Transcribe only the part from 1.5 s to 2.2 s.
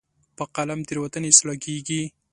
کېږي.